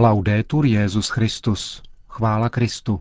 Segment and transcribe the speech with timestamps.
[0.00, 1.82] Laudetur Jezus Christus.
[2.08, 3.00] Chvála Kristu.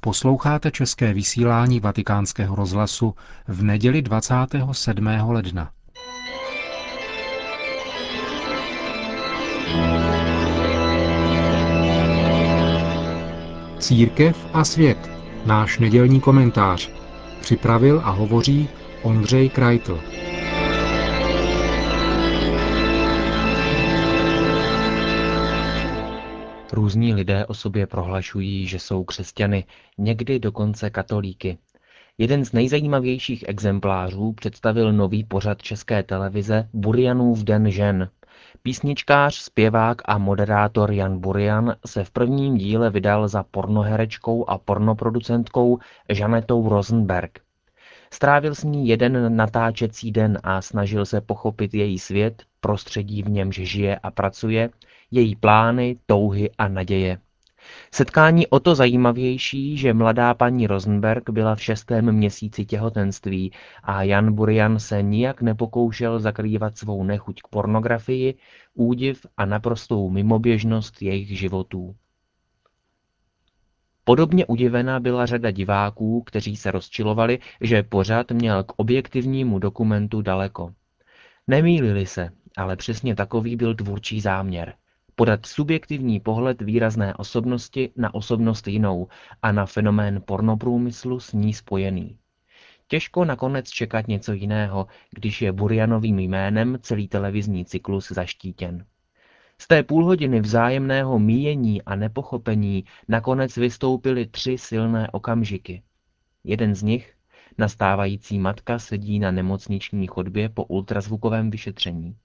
[0.00, 3.14] Posloucháte české vysílání Vatikánského rozhlasu
[3.48, 5.06] v neděli 27.
[5.06, 5.70] ledna.
[13.78, 15.10] Církev a svět.
[15.46, 16.90] Náš nedělní komentář.
[17.40, 18.68] Připravil a hovoří
[19.02, 20.00] Ondřej Krajtl.
[26.72, 29.64] Různí lidé o sobě prohlašují, že jsou křesťany,
[29.98, 31.58] někdy dokonce katolíky.
[32.18, 38.08] Jeden z nejzajímavějších exemplářů představil nový pořad české televize Burianův den žen.
[38.62, 45.78] Písničkář, zpěvák a moderátor Jan Burian se v prvním díle vydal za pornoherečkou a pornoproducentkou
[46.08, 47.38] Žanetou Rosenberg.
[48.12, 53.54] Strávil s ní jeden natáčecí den a snažil se pochopit její svět, prostředí v němž
[53.54, 54.70] žije a pracuje,
[55.12, 57.18] její plány, touhy a naděje.
[57.94, 63.52] Setkání o to zajímavější, že mladá paní Rosenberg byla v šestém měsíci těhotenství
[63.82, 68.34] a Jan Burian se nijak nepokoušel zakrývat svou nechuť k pornografii,
[68.74, 71.94] údiv a naprostou mimoběžnost jejich životů.
[74.04, 80.74] Podobně udivená byla řada diváků, kteří se rozčilovali, že pořád měl k objektivnímu dokumentu daleko.
[81.46, 84.74] Nemýlili se, ale přesně takový byl tvůrčí záměr.
[85.22, 89.08] Podat subjektivní pohled výrazné osobnosti na osobnost jinou
[89.42, 92.18] a na fenomén pornoprůmyslu s ní spojený.
[92.88, 98.86] Těžko nakonec čekat něco jiného, když je Burianovým jménem celý televizní cyklus zaštítěn.
[99.58, 105.82] Z té půlhodiny vzájemného míjení a nepochopení nakonec vystoupily tři silné okamžiky.
[106.44, 107.14] Jeden z nich,
[107.58, 112.16] nastávající matka sedí na nemocniční chodbě po ultrazvukovém vyšetření.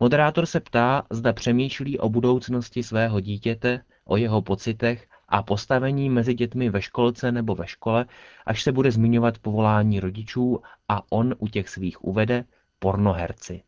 [0.00, 6.34] Moderátor se ptá, zda přemýšlí o budoucnosti svého dítěte, o jeho pocitech a postavení mezi
[6.34, 8.06] dětmi ve školce nebo ve škole,
[8.46, 12.44] až se bude zmiňovat povolání rodičů a on u těch svých uvede
[12.78, 13.62] pornoherci.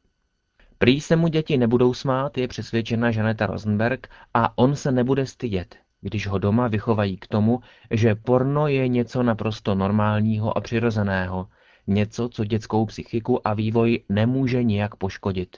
[0.79, 5.77] Prý se mu děti nebudou smát, je přesvědčena Žaneta Rosenberg a on se nebude stydět,
[6.01, 11.49] když ho doma vychovají k tomu, že porno je něco naprosto normálního a přirozeného,
[11.87, 15.57] něco, co dětskou psychiku a vývoj nemůže nijak poškodit.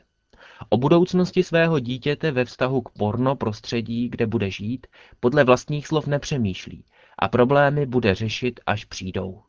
[0.69, 4.87] O budoucnosti svého dítěte ve vztahu k porno prostředí, kde bude žít,
[5.21, 6.85] podle vlastních slov nepřemýšlí
[7.19, 9.43] a problémy bude řešit, až přijdou.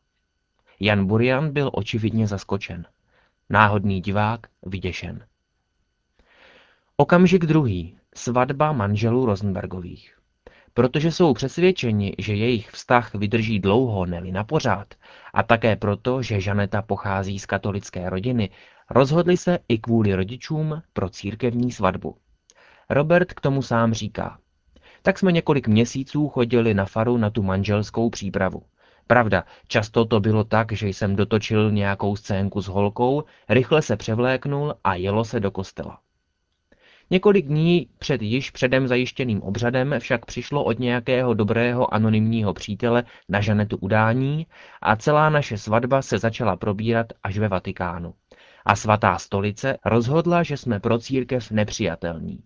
[0.80, 2.86] Jan Burian byl očividně zaskočen.
[3.50, 5.26] Náhodný divák vyděšen.
[6.98, 7.98] Okamžik druhý.
[8.16, 10.23] Svatba manželů Rosenbergových.
[10.74, 14.94] Protože jsou přesvědčeni, že jejich vztah vydrží dlouho, neli na pořád,
[15.34, 18.50] a také proto, že Žaneta pochází z katolické rodiny,
[18.90, 22.18] rozhodli se i kvůli rodičům pro církevní svatbu.
[22.90, 24.38] Robert k tomu sám říká.
[25.02, 28.62] Tak jsme několik měsíců chodili na faru na tu manželskou přípravu.
[29.08, 34.76] Pravda, často to bylo tak, že jsem dotočil nějakou scénku s holkou, rychle se převléknul
[34.84, 36.00] a jelo se do kostela.
[37.10, 43.42] Několik dní před již předem zajištěným obřadem však přišlo od nějakého dobrého anonymního přítele na
[43.42, 44.48] Žanetu udání
[44.82, 48.14] a celá naše svatba se začala probírat až ve Vatikánu.
[48.66, 52.40] A svatá stolice rozhodla, že jsme pro církev nepřijatelní.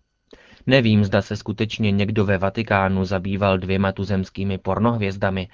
[0.67, 5.47] Nevím, zda se skutečně někdo ve Vatikánu zabýval dvěma tuzemskými pornohvězdami,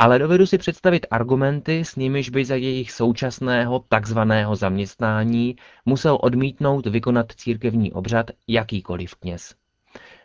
[0.00, 5.56] ale dovedu si představit argumenty, s nimiž by za jejich současného takzvaného zaměstnání
[5.86, 9.54] musel odmítnout vykonat církevní obřad jakýkoliv kněz.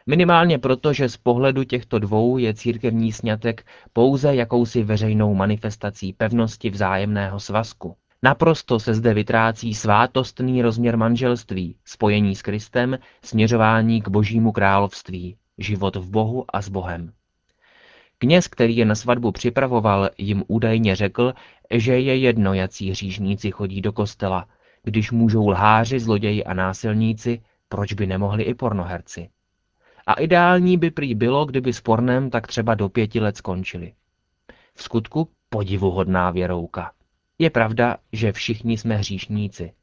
[0.06, 6.70] Minimálně proto, že z pohledu těchto dvou je církevní sňatek pouze jakousi veřejnou manifestací pevnosti
[6.70, 7.96] vzájemného svazku.
[8.24, 15.96] Naprosto se zde vytrácí svátostný rozměr manželství, spojení s Kristem, směřování k božímu království, život
[15.96, 17.12] v Bohu a s Bohem.
[18.18, 21.34] Kněz, který je na svatbu připravoval, jim údajně řekl,
[21.72, 24.48] že je jedno, jací hříšníci chodí do kostela.
[24.84, 29.30] Když můžou lháři, zloději a násilníci, proč by nemohli i pornoherci?
[30.08, 33.94] A ideální by prý bylo, kdyby s pornem tak třeba do pěti let skončili.
[34.76, 36.92] V skutku podivuhodná věrouka.
[37.40, 39.74] Je pravda, že všichni jsme hříšníci.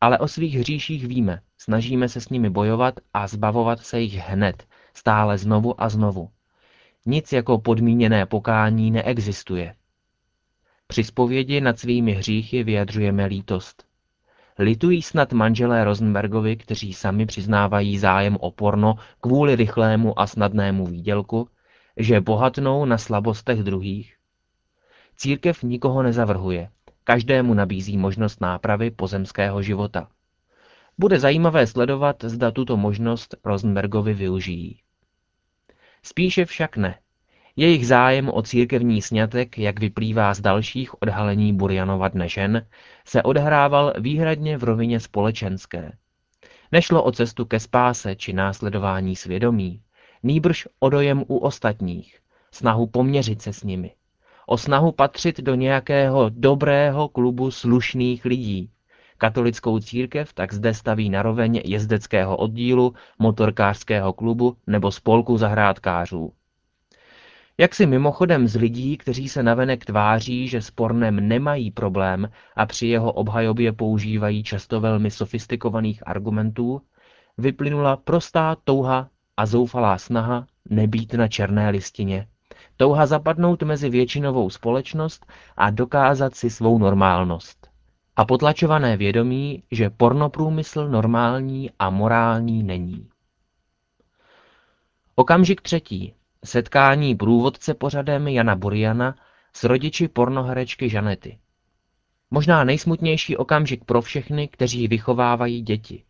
[0.00, 4.66] Ale o svých hříších víme, snažíme se s nimi bojovat a zbavovat se jich hned,
[4.94, 6.30] stále znovu a znovu.
[7.06, 9.74] Nic jako podmíněné pokání neexistuje.
[10.86, 13.84] Při zpovědi nad svými hříchy vyjadřujeme lítost.
[14.58, 21.48] Litují snad manželé Rosenbergovi, kteří sami přiznávají zájem o porno kvůli rychlému a snadnému výdělku,
[21.96, 24.16] že bohatnou na slabostech druhých?
[25.16, 26.68] Církev nikoho nezavrhuje,
[27.04, 30.08] každému nabízí možnost nápravy pozemského života.
[30.98, 34.80] Bude zajímavé sledovat, zda tuto možnost Rosenbergovi využijí.
[36.04, 36.98] Spíše však ne.
[37.56, 42.66] Jejich zájem o církevní snětek, jak vyplývá z dalších odhalení Burjanova dne žen,
[43.04, 45.92] se odhrával výhradně v rovině společenské.
[46.72, 49.82] Nešlo o cestu ke spáse či následování svědomí,
[50.22, 52.18] nýbrž o dojem u ostatních,
[52.50, 53.94] snahu poměřit se s nimi,
[54.46, 58.70] o snahu patřit do nějakého dobrého klubu slušných lidí.
[59.22, 66.32] Katolickou církev tak zde staví naroveň jezdeckého oddílu, motorkářského klubu nebo spolku zahrádkářů.
[67.58, 72.66] Jak si mimochodem z lidí, kteří se navenek tváří, že s pornem nemají problém a
[72.66, 76.80] při jeho obhajobě používají často velmi sofistikovaných argumentů,
[77.38, 82.26] vyplynula prostá touha a zoufalá snaha nebýt na černé listině.
[82.76, 85.26] Touha zapadnout mezi většinovou společnost
[85.56, 87.61] a dokázat si svou normálnost.
[88.16, 93.08] A potlačované vědomí, že pornoprůmysl normální a morální není.
[95.14, 96.14] Okamžik třetí.
[96.44, 99.14] Setkání průvodce pořadem Jana Buriana
[99.52, 101.38] s rodiči pornoherečky Žanety.
[102.30, 106.04] Možná nejsmutnější okamžik pro všechny, kteří vychovávají děti.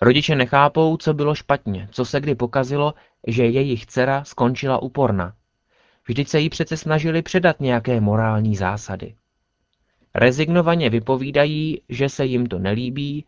[0.00, 2.94] Rodiče nechápou, co bylo špatně, co se kdy pokazilo,
[3.26, 5.34] že jejich dcera skončila u porna.
[6.08, 9.14] Vždyť se jí přece snažili předat nějaké morální zásady.
[10.18, 13.24] Rezignovaně vypovídají, že se jim to nelíbí,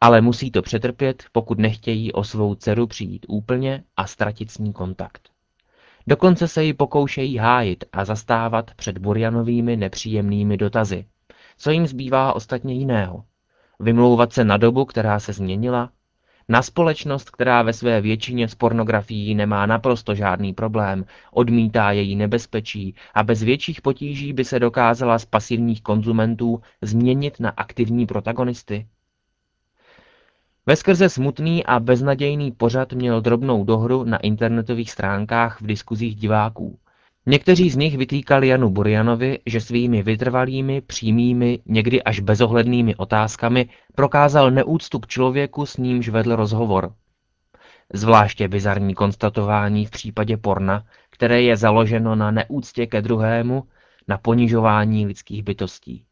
[0.00, 4.72] ale musí to přetrpět, pokud nechtějí o svou dceru přijít úplně a ztratit s ní
[4.72, 5.28] kontakt.
[6.06, 11.04] Dokonce se ji pokoušejí hájit a zastávat před Burjanovými nepříjemnými dotazy.
[11.58, 13.24] Co jim zbývá ostatně jiného?
[13.80, 15.90] Vymlouvat se na dobu, která se změnila?
[16.48, 22.94] Na společnost, která ve své většině s pornografií nemá naprosto žádný problém, odmítá její nebezpečí
[23.14, 28.86] a bez větších potíží by se dokázala z pasivních konzumentů změnit na aktivní protagonisty?
[30.66, 36.78] Veskrze smutný a beznadějný pořad měl drobnou dohru na internetových stránkách v diskuzích diváků.
[37.26, 44.50] Někteří z nich vytýkali Janu Burjanovi, že svými vytrvalými, přímými, někdy až bezohlednými otázkami prokázal
[44.50, 46.94] neúctu k člověku, s nímž vedl rozhovor.
[47.92, 53.64] Zvláště bizarní konstatování v případě porna, které je založeno na neúctě ke druhému,
[54.08, 56.04] na ponižování lidských bytostí.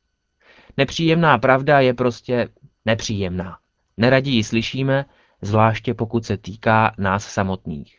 [0.76, 2.48] Nepříjemná pravda je prostě
[2.84, 3.58] nepříjemná.
[3.96, 5.04] Neradí ji slyšíme,
[5.42, 7.96] zvláště pokud se týká nás samotných.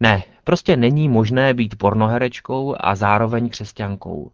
[0.00, 4.30] Ne, prostě není možné být pornoherečkou a zároveň křesťankou.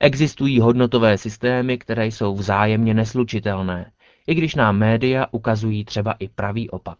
[0.00, 3.92] Existují hodnotové systémy, které jsou vzájemně neslučitelné,
[4.26, 6.98] i když nám média ukazují třeba i pravý opak.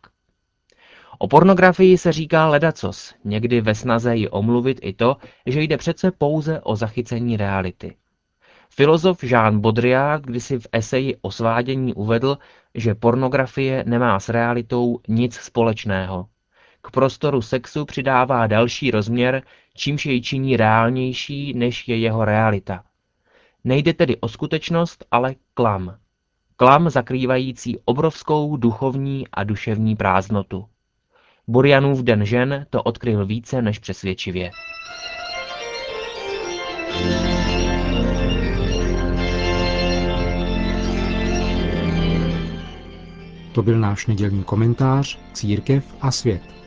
[1.18, 5.16] O pornografii se říká ledacos, někdy ve snaze ji omluvit i to,
[5.46, 7.96] že jde přece pouze o zachycení reality.
[8.70, 12.38] Filozof Jean Baudrillard kdysi v eseji o svádění uvedl,
[12.74, 16.26] že pornografie nemá s realitou nic společného.
[16.82, 19.42] K prostoru sexu přidává další rozměr,
[19.74, 22.84] čímž jej činí reálnější, než je jeho realita.
[23.64, 25.96] Nejde tedy o skutečnost, ale klam.
[26.56, 30.66] Klam zakrývající obrovskou duchovní a duševní prázdnotu.
[31.48, 34.50] Burjanův den žen to odkryl více než přesvědčivě.
[43.54, 46.61] To byl náš nedělní komentář Církev a svět.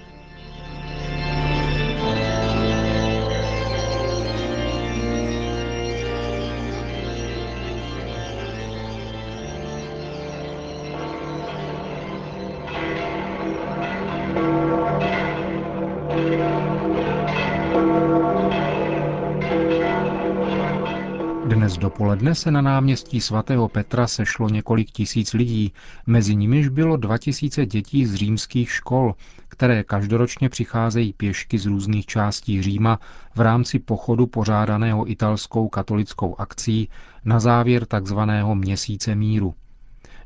[21.65, 25.73] Dnes dopoledne se na náměstí svatého Petra sešlo několik tisíc lidí,
[26.07, 29.15] mezi nimiž bylo 2000 dětí z římských škol,
[29.47, 32.99] které každoročně přicházejí pěšky z různých částí Říma
[33.35, 36.89] v rámci pochodu pořádaného italskou katolickou akcí
[37.25, 39.53] na závěr takzvaného měsíce míru.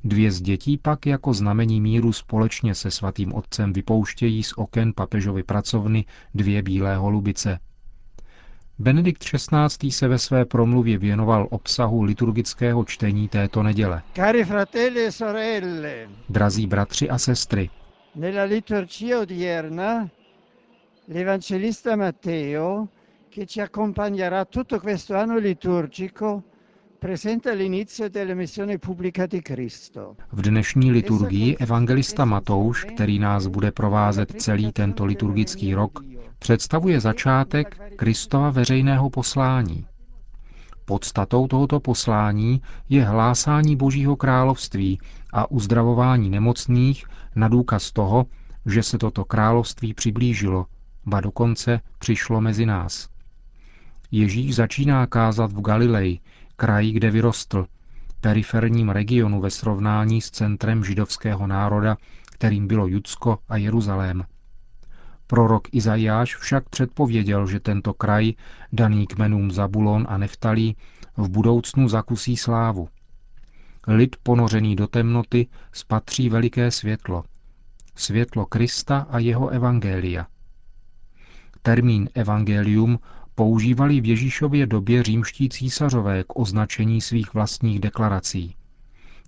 [0.03, 5.43] Dvě z dětí pak jako znamení míru společně se svatým otcem vypouštějí z oken papežovy
[5.43, 7.59] pracovny dvě bílé holubice–
[8.79, 9.91] Benedikt XVI.
[9.91, 14.01] se ve své promluvě věnoval obsahu liturgického čtení této neděle.
[14.15, 17.69] Cari fratelli e sorelle, Drazí bratři a sestry,
[18.15, 20.09] nella liturgia odierna
[21.07, 22.87] l'Evangelista Matteo,
[23.29, 26.43] che ci accompagnerà tutto questo anno liturgico,
[26.99, 30.15] presenta l'inizio della missione pubblica di Cristo.
[30.31, 36.03] v dnešní liturgii evangelista Matouš, který nás bude provázet celý tento liturgický rok,
[36.39, 39.85] představuje začátek Kristova veřejného poslání.
[40.85, 44.99] Podstatou tohoto poslání je hlásání Božího království
[45.33, 47.05] a uzdravování nemocných
[47.35, 48.25] na důkaz toho,
[48.65, 50.65] že se toto království přiblížilo,
[51.05, 53.09] ba dokonce přišlo mezi nás.
[54.11, 56.19] Ježíš začíná kázat v Galileji,
[56.55, 57.65] kraji, kde vyrostl,
[58.21, 61.97] periferním regionu ve srovnání s centrem židovského národa,
[62.31, 64.23] kterým bylo Judsko a Jeruzalém.
[65.29, 68.33] Prorok Izajáš však předpověděl, že tento kraj,
[68.73, 70.75] daný kmenům Zabulon a Neftalí,
[71.17, 72.89] v budoucnu zakusí slávu.
[73.87, 77.23] Lid ponořený do temnoty spatří veliké světlo.
[77.95, 80.27] Světlo Krista a jeho evangelia.
[81.61, 82.99] Termín evangelium
[83.35, 88.55] používali v Ježíšově době římští císařové k označení svých vlastních deklarací.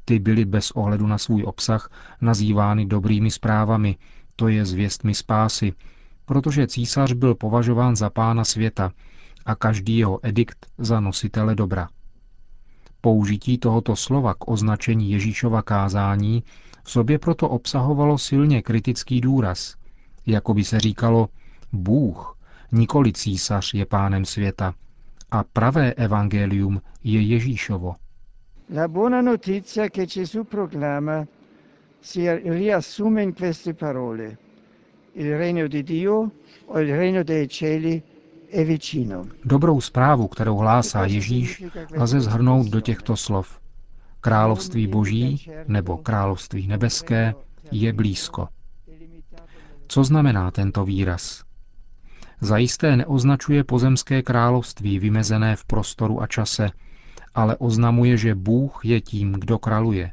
[0.05, 1.91] Ty byly bez ohledu na svůj obsah
[2.22, 3.98] nazývány dobrými zprávami,
[4.35, 5.73] to je zvěstmi spásy,
[6.25, 8.91] protože císař byl považován za pána světa
[9.45, 11.88] a každý jeho edikt za nositele dobra.
[13.01, 16.43] Použití tohoto slova k označení Ježíšova kázání
[16.83, 19.75] v sobě proto obsahovalo silně kritický důraz.
[20.25, 21.29] Jako by se říkalo,
[21.73, 22.38] Bůh,
[22.71, 24.73] nikoli císař je pánem světa
[25.31, 27.95] a pravé evangelium je Ježíšovo.
[28.75, 31.25] La buona notizia che Gesù proclama
[32.01, 34.38] si riassume in queste parole.
[35.13, 36.31] Il regno di Dio
[36.65, 38.01] o il regno dei cieli
[38.50, 39.27] è vicino.
[39.46, 43.60] Dobrou zprávu, kterou hlásá Ježíš, lze zhrnout do těchto slov.
[44.22, 47.34] Království boží nebo království nebeské
[47.72, 48.48] je blízko.
[49.88, 51.43] Co znamená tento výraz?
[52.41, 56.70] Zajisté neoznačuje pozemské království vymezené v prostoru a čase,
[57.36, 60.12] ale oznamuje, že Bůh je tím, kdo kraluje,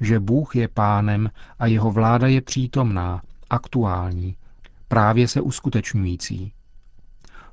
[0.00, 4.36] že Bůh je pánem a jeho vláda je přítomná, aktuální,
[4.88, 6.52] právě se uskutečňující.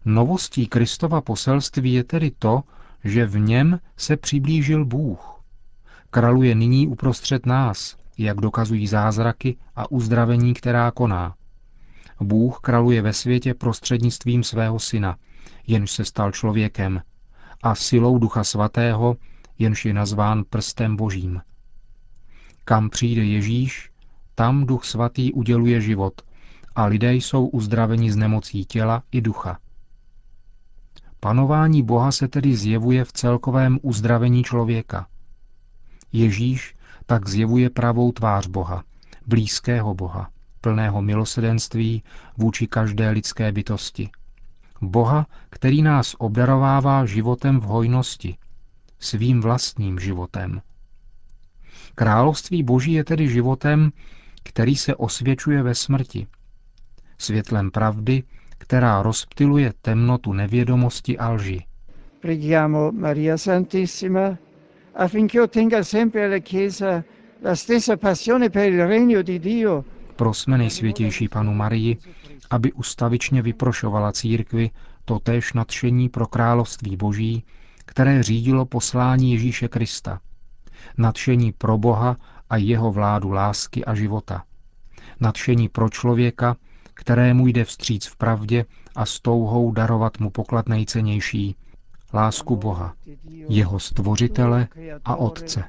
[0.05, 2.63] Novostí Kristova poselství je tedy to,
[3.03, 5.41] že v něm se přiblížil Bůh.
[6.09, 11.35] Kraluje nyní uprostřed nás, jak dokazují zázraky a uzdravení, která koná.
[12.21, 15.17] Bůh kraluje ve světě prostřednictvím svého syna,
[15.67, 17.01] jenž se stal člověkem,
[17.63, 19.17] a silou Ducha Svatého,
[19.59, 21.41] jenž je nazván prstem Božím.
[22.67, 23.91] Kam přijde Ježíš,
[24.35, 26.21] tam Duch Svatý uděluje život
[26.75, 29.59] a lidé jsou uzdraveni z nemocí těla i ducha.
[31.19, 35.07] Panování Boha se tedy zjevuje v celkovém uzdravení člověka.
[36.11, 38.83] Ježíš tak zjevuje pravou tvář Boha,
[39.27, 40.29] blízkého Boha,
[40.61, 42.03] plného milosedenství
[42.37, 44.09] vůči každé lidské bytosti.
[44.81, 48.37] Boha, který nás obdarovává životem v hojnosti,
[48.99, 50.61] svým vlastním životem.
[51.95, 53.91] Království Boží je tedy životem,
[54.43, 56.27] který se osvědčuje ve smrti,
[57.17, 58.23] světlem pravdy,
[58.57, 61.63] která rozptiluje temnotu nevědomosti a lži.
[62.19, 64.37] Preghiamo Maria Santissima
[64.95, 67.03] affinché ottenga sempre alla Chiesa
[67.43, 69.83] la stessa passione per il regno di Dio
[70.17, 71.97] Prosme nejsvětější panu Marii,
[72.49, 74.69] aby ustavičně vyprošovala církvi
[75.05, 77.43] totéž nadšení pro království boží,
[77.85, 80.19] které řídilo poslání Ježíše Krista.
[80.97, 82.17] Nadšení pro Boha
[82.49, 84.43] a jeho vládu lásky a života.
[85.19, 86.55] Nadšení pro člověka,
[86.93, 88.65] kterému jde vstříc v pravdě
[88.95, 91.55] a s touhou darovat mu poklad nejcennější,
[92.13, 92.93] lásku Boha,
[93.49, 94.67] jeho stvořitele
[95.05, 95.63] a Otce.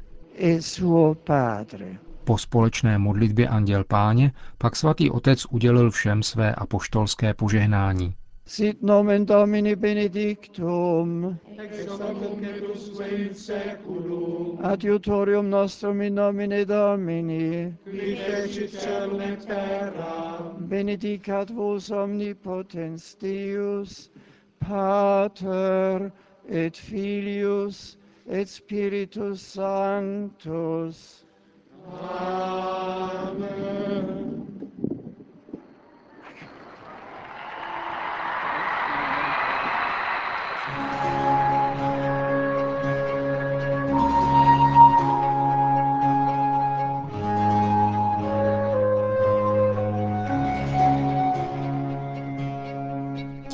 [2.25, 8.15] Po společné modlitbě Anděl Páně pak svatý otec udělil všem své apoštolské požehnání.
[8.49, 11.39] Sit nomen Domini benedictum.
[14.63, 17.75] Adiutorium nostrum in nomine Domini.
[20.67, 24.09] Benedicat vos omnipotens Deus,
[24.61, 26.11] Pater
[26.49, 31.25] et Filius et Spiritus Sanctus.